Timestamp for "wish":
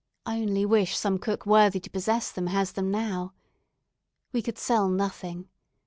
0.65-0.97